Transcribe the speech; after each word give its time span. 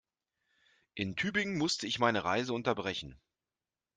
In 0.95 1.15
Tübingen 1.15 1.59
musste 1.59 1.85
ich 1.85 1.99
meine 1.99 2.23
Reise 2.23 2.53
unterbrechen 2.53 3.21